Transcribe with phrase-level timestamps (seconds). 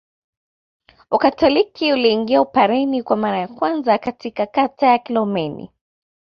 [1.11, 5.69] Ukatoliki uliingia Upareni kwa mara ya kwanza katika kata ya Kilomeni